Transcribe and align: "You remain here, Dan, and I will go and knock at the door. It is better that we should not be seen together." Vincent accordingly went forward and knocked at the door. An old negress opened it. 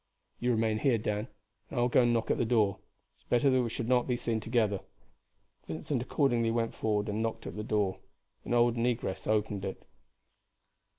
"You 0.39 0.49
remain 0.49 0.79
here, 0.79 0.97
Dan, 0.97 1.27
and 1.69 1.77
I 1.77 1.81
will 1.83 1.87
go 1.87 2.01
and 2.01 2.11
knock 2.11 2.31
at 2.31 2.39
the 2.39 2.43
door. 2.43 2.79
It 2.79 3.21
is 3.21 3.29
better 3.29 3.51
that 3.51 3.61
we 3.61 3.69
should 3.69 3.87
not 3.87 4.07
be 4.07 4.15
seen 4.15 4.39
together." 4.39 4.79
Vincent 5.67 6.01
accordingly 6.01 6.49
went 6.49 6.73
forward 6.73 7.07
and 7.07 7.21
knocked 7.21 7.45
at 7.45 7.55
the 7.55 7.63
door. 7.63 7.99
An 8.43 8.55
old 8.55 8.77
negress 8.77 9.27
opened 9.27 9.63
it. 9.63 9.85